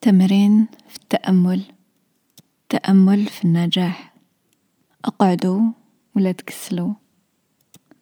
[0.00, 1.62] تمرين في التأمل.
[2.68, 4.14] تأمل في النجاح.
[5.04, 5.60] أقعدوا
[6.16, 6.94] ولا تكسلوا.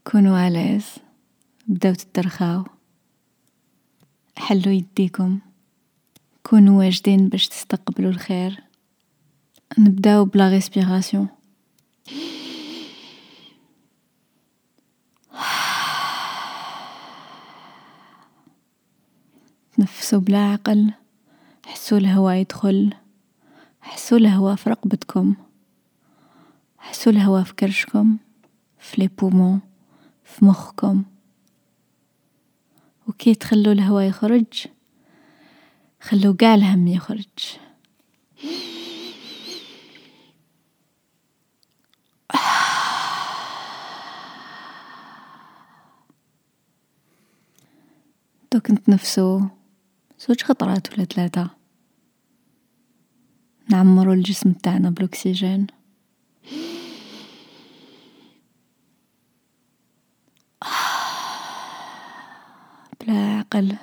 [0.04, 0.84] كونوا علاز
[1.66, 2.64] بداو تدرخاو
[4.36, 5.38] حلوا يديكم.
[6.42, 8.62] كونوا واجدين باش تستقبلوا الخير.
[9.78, 11.28] نبداو بلا ريسبيراسيون.
[19.76, 20.92] تنفسوا بلا عقل.
[21.88, 22.94] حسوا الهواء يدخل.
[23.80, 25.34] حسوا الهواء في رقبتكم.
[26.78, 28.16] حسوا الهواء في كرشكم
[28.78, 29.60] في لي بومون
[30.24, 31.04] في مخكم.
[33.06, 34.66] وكي تخلوا الهواء يخرج
[36.00, 37.26] خلوا قاع الهم يخرج.
[48.52, 49.40] دوك نتنفسو
[50.20, 51.57] زوج خطرات ولا ثلاثة؟
[53.70, 55.66] نعمرو الجسم تاعنا بالأكسجين.
[63.00, 63.76] بلا عقل.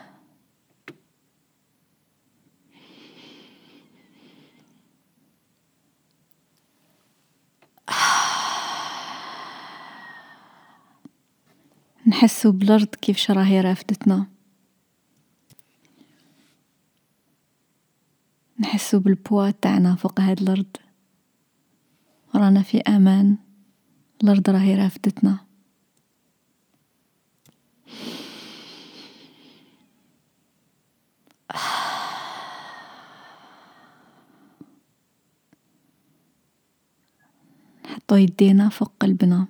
[12.07, 14.34] نحسو بالأرض كيفش راهي رافدتنا
[18.95, 20.77] نحسو بالبوا تاعنا فوق هاد الأرض.
[22.35, 23.38] رانا في أمان.
[24.23, 25.38] الأرض راهي رافدتنا
[37.85, 39.47] نحطو يدينا فوق قلبنا.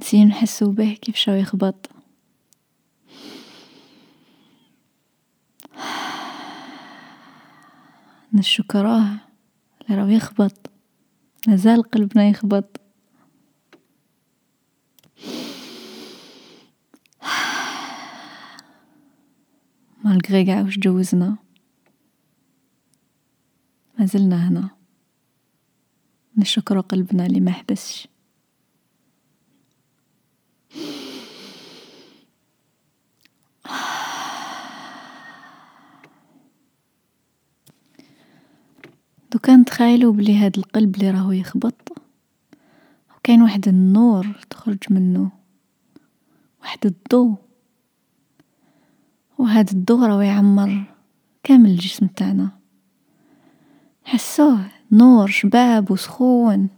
[0.00, 1.99] نسيو نحسو بيه كيفاش راه يخبط.
[8.32, 9.20] نشكراه
[9.82, 10.70] اللي راه يخبط.
[11.48, 12.80] مازال قلبنا يخبط.
[20.04, 21.36] مالغري قاع وش جوزنا.
[23.98, 24.70] ما زلنا هنا.
[26.36, 28.08] نشكر قلبنا اللي ما حبسش.
[39.40, 41.92] دوكا نتخيلوا بلي هاد القلب اللي راهو يخبط.
[43.16, 45.30] وكاين واحد النور تخرج منه
[46.62, 47.34] واحد الضو
[49.38, 50.84] وهاد الضو راهو يعمر
[51.42, 52.50] كامل الجسم تاعنا.
[54.04, 56.68] حسوه نور شباب وسخون.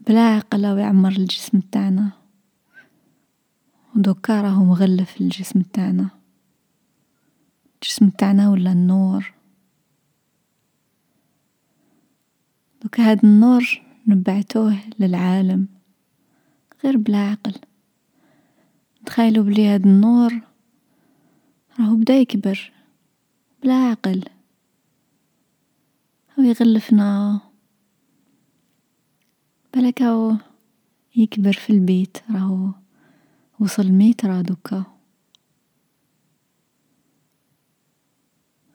[0.00, 2.23] بلا عقل ويعمر الجسم تاعنا.
[3.96, 6.10] ودوكا راهو مغلف الجسم تاعنا.
[7.74, 9.34] الجسم تاعنا ولا النور.
[12.82, 15.68] دوكا هاد النور نبعتوه للعالم
[16.84, 17.54] غير بلا عقل.
[19.06, 20.40] تخيلوا بلي هاد النور
[21.80, 22.72] راهو بدا يكبر
[23.62, 24.24] بلا عقل.
[26.38, 27.40] هو يغلفنا.
[29.74, 30.36] بالك هو
[31.16, 32.83] يكبر في البيت راهو.
[33.60, 34.84] وصل ميترا دوكا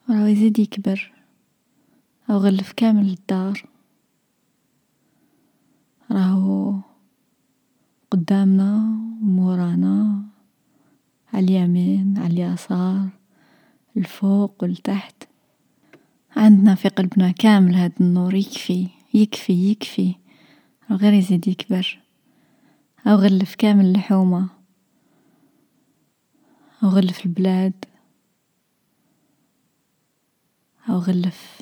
[0.10, 1.12] راهو يزيد يكبر.
[2.30, 3.64] راهو غلف كامل الدار
[6.12, 6.76] راهو
[8.12, 8.76] قدامنا
[9.22, 10.24] ومورانا
[11.34, 13.10] على اليمين على اليسار
[13.98, 15.24] الفوق والتحت.
[16.36, 20.16] عندنا في قلبنا كامل هاد النور يكفي يكفي يكفي.
[20.92, 22.00] غير يزيد يكبر.
[23.08, 24.59] أو غلف كامل الحومة
[26.90, 27.86] أو غلف البلاد
[30.90, 31.62] أو غلف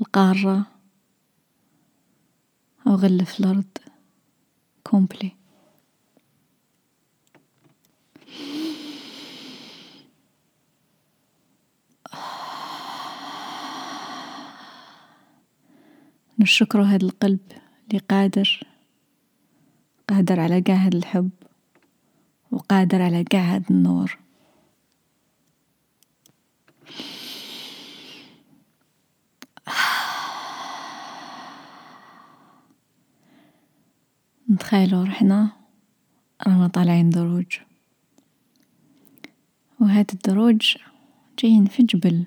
[0.00, 0.66] القارة
[2.86, 3.78] أو غلف الأرض
[4.84, 5.32] كومبلي.
[16.38, 17.52] نشكرو هاد القلب
[17.88, 18.60] اللي قادر
[20.08, 21.30] قادر على قاع هاد الحب
[22.50, 24.27] وقادر على قاع هاد النور.
[34.50, 35.50] نتخيلو روحنا
[36.46, 37.58] رانا طالعين دروج.
[39.80, 40.76] وهاد الدروج
[41.38, 42.24] جايين في جبل.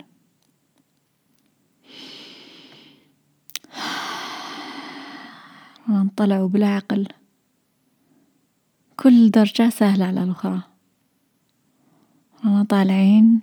[5.89, 7.07] رانا نطلعوا بالعقل
[8.97, 10.61] كل درجة سهلة على الأخرى.
[12.45, 13.41] رانا طالعين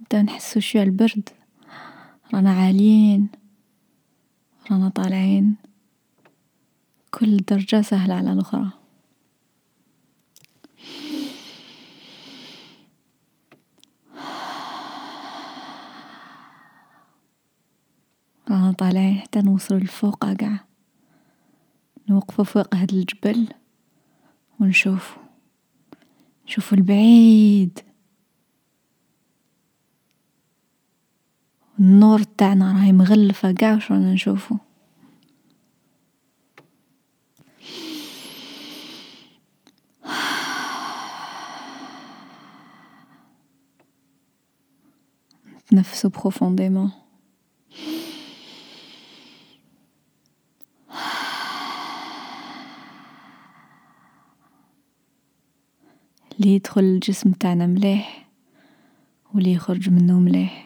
[0.00, 1.28] نبدأ نحسو شوية البرد.
[2.34, 3.28] رانا عاليين
[4.70, 5.56] رانا طالعين.
[7.10, 8.70] كل درجة سهلة على الأخرى.
[18.50, 20.64] رانا طالعين حتى نوصل لفوق قاع.
[22.08, 23.48] نوقفوا فوق هاد الجبل
[24.60, 25.22] ونشوفوا
[26.46, 27.80] نشوفوا البعيد.
[31.80, 34.56] النور تاعنا راهي مغلفة قاع وش رانا نشوفو؟
[45.72, 46.90] نتنفسو بروفونديمون
[56.38, 58.28] اللي يدخل الجسم تاعنا مليح
[59.34, 60.65] واللي يخرج منه مليح.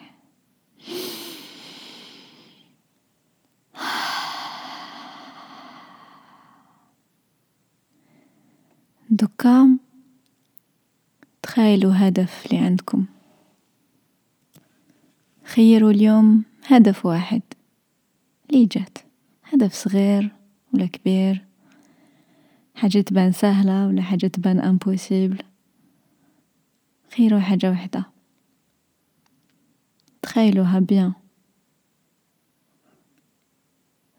[9.21, 9.77] دكا
[11.41, 13.05] تخيلوا هدف اللي عندكم.
[15.45, 17.41] خيروا اليوم هدف واحد.
[18.51, 18.97] لي جات.
[19.43, 20.31] هدف صغير
[20.73, 21.45] ولا كبير.
[22.75, 25.43] حاجة تبان سهلة ولا حاجة تبان impossible
[27.15, 28.05] خيروا حاجة وحدة.
[30.21, 31.13] تخيلوها بيان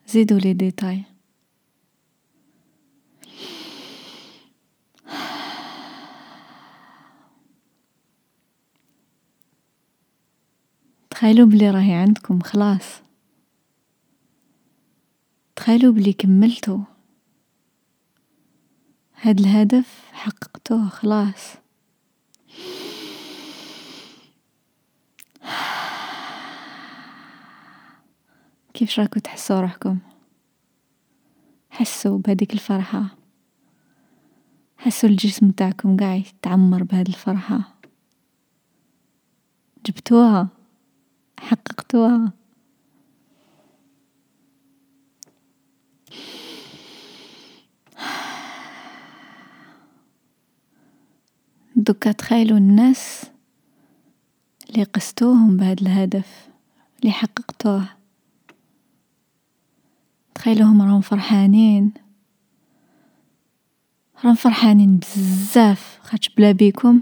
[0.06, 1.11] زيدوا لي ديتاي.
[11.22, 13.00] تخيلوا بلي راهي عندكم خلاص.
[15.56, 16.78] تخيلوا بلي كملتوا
[19.20, 21.54] هاد الهدف حققتوه خلاص.
[28.74, 29.98] كيف راكو تحسوا روحكم؟
[31.70, 33.04] حسوا بهذيك الفرحة؟
[34.78, 37.74] حسوا الجسم تاعكم قاع يتعمر بهذه الفرحة؟
[39.86, 40.61] جبتوها؟
[41.40, 42.32] حققتوها.
[51.76, 53.24] دوكا تخيلوا الناس
[54.70, 56.48] اللي قستوهم بهذا الهدف
[57.00, 57.84] اللي حققتوه.
[60.34, 61.92] تخيلوهم راهم فرحانين.
[64.24, 67.00] راهم فرحانين بزاف خاطش بلا بيكم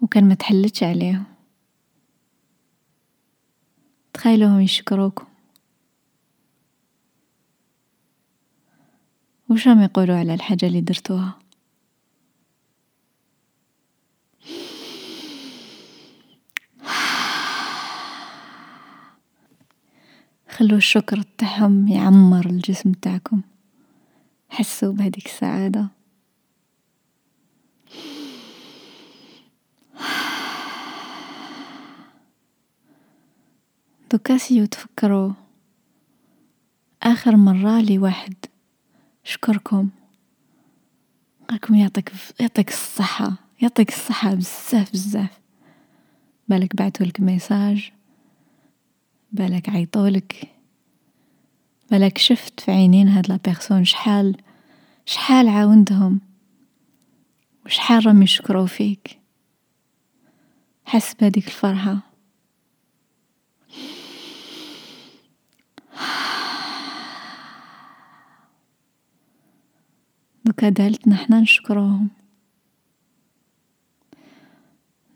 [0.00, 1.33] وكان ما تحلتش عليهم.
[4.14, 5.24] تخيلوهم يشكروكم.
[9.50, 11.38] وش راهم يقولوا على الحاجة اللي درتوها؟
[20.48, 23.42] خلوا الشكر تاعهم يعمر الجسم تاعكم.
[24.50, 25.88] حسوا بهذيك السعادة.
[34.14, 35.32] دوكا essayez تفكروا
[37.02, 38.34] آخر مرة لي واحد
[39.24, 39.88] شكركم.
[41.48, 43.32] قالكم يعطيك يعطيك الصحة.
[43.62, 45.40] يعطيك الصحة بزاف بزاف.
[46.48, 47.92] بالك بعثولك message.
[49.32, 50.48] بالك عيطولك
[51.90, 54.36] بالك شفت في عينين هاد la personne شحال
[55.06, 56.20] شحال عاونتهم
[57.66, 59.18] وشحال راهم يشكرو فيك.
[60.84, 62.13] حس بهاديك الفرحة.
[70.44, 72.08] دوكا دالتنا حنا نشكروهم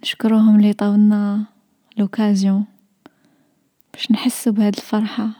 [0.03, 1.45] نشكروهم لي طاولنا
[1.97, 2.65] لوكازيون
[3.93, 5.31] باش نحسوا بهاد الفرحة.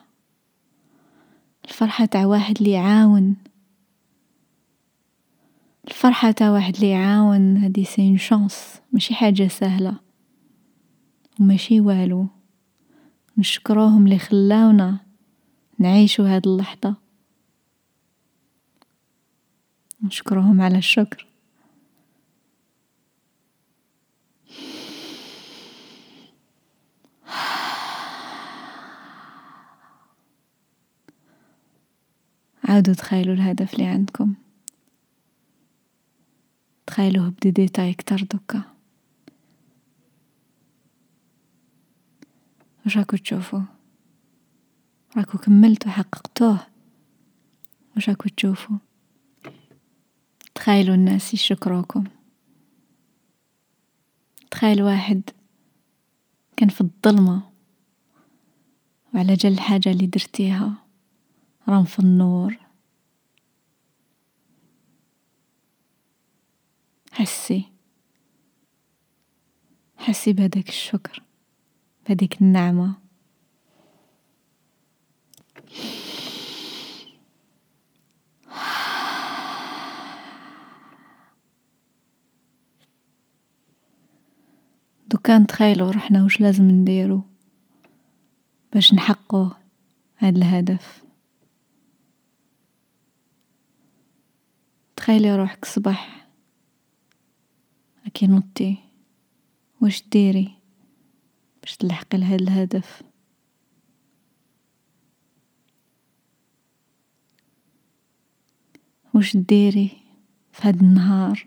[1.65, 3.37] الفرحة تاع واحد اللي يعاون.
[5.89, 9.95] الفرحة تاع واحد اللي يعاون هادي سي شانس ماشي حاجة سهلة.
[11.41, 12.27] وماشي والو.
[13.39, 14.99] نشكروهم اللي خلاونا
[15.79, 16.95] نعيشوا هاد اللحظة.
[20.03, 21.27] نشكرهم على الشكر.
[32.65, 34.35] عاودوا تخيلوا الهدف اللي عندكم.
[36.87, 38.63] تخيلوه بدي ديتاي كتر دوكا.
[42.87, 43.61] وش راكو تشوفوا؟
[45.17, 46.67] راكو كملتوا حققتوه.
[47.97, 48.77] وش راكو تشوفوا؟
[50.59, 52.05] تخيلوا الناس يشكروكم.
[54.51, 55.23] تخيل واحد
[56.57, 57.43] كان في الظلمة
[59.15, 60.73] وعلى جل الحاجة اللي درتيها
[61.69, 62.57] رام في النور.
[67.13, 67.65] حسي
[69.97, 71.23] حسي بهداك الشكر
[72.07, 72.95] بهديك النعمة.
[85.11, 87.23] دوكا نتخيلو روحنا وش لازم نديرو
[88.73, 89.51] باش نحقو
[90.19, 91.05] هاد الهدف.
[94.97, 96.29] تخيلي روحك الصبح
[98.05, 98.77] هاكي نوضتي.
[99.81, 100.55] واش ديري
[101.63, 103.03] باش تلحقي لهاد الهدف؟
[109.15, 109.91] واش ديري
[110.53, 111.47] في هاد النهار؟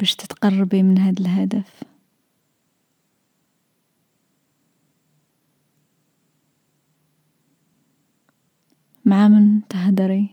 [0.00, 1.82] باش تتقربي من هاد الهدف.
[9.04, 10.28] مع من تهدري؟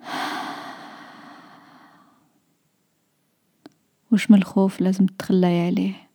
[4.12, 6.05] وش من الخوف لازم تتخلي عليه؟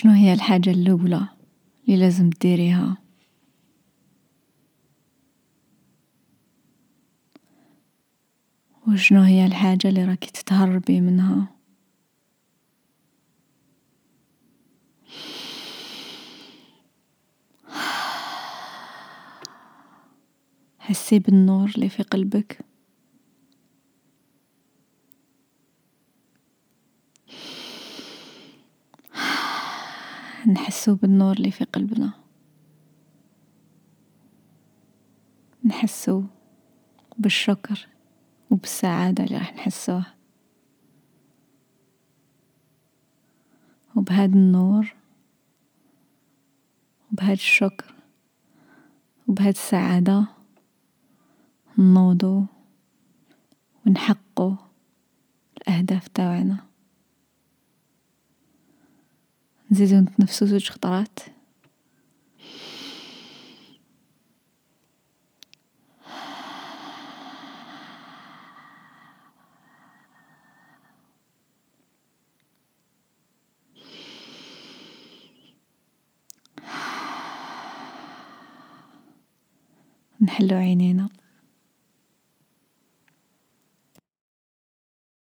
[0.00, 1.28] وشنو هي الحاجة الأولى
[1.88, 2.96] اللي لازم تديريها؟
[8.88, 11.46] وشنو هي الحاجة اللي راكي تتهربي منها؟
[20.78, 22.69] حسي بالنور اللي في قلبك.
[30.80, 32.12] نحسو بالنور اللي في قلبنا.
[35.64, 36.24] نحسو
[37.18, 37.88] بالشكر
[38.50, 40.14] وبالسعادة اللي راح نحسوها.
[43.96, 44.94] وبهاد النور
[47.12, 47.94] وبهاد الشكر
[49.28, 50.24] وبهاد السعادة
[51.78, 52.44] نوضو
[53.86, 54.54] ونحقو
[55.56, 56.69] الأهداف تاوعنا
[59.70, 61.18] نزيدو نتنفسو زوج خطرات.
[80.20, 81.08] نحلو عينينا.